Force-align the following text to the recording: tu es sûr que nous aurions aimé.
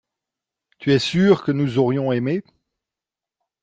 tu 0.79 0.91
es 0.93 0.97
sûr 0.97 1.43
que 1.43 1.51
nous 1.51 1.77
aurions 1.77 2.11
aimé. 2.11 2.41